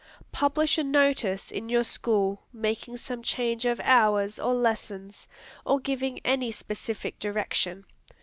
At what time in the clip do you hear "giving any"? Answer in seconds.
5.79-6.51